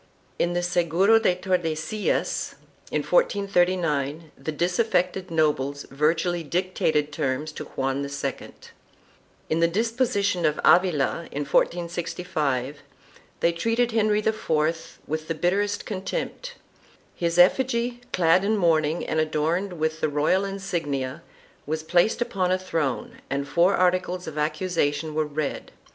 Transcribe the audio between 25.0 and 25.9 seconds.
were read.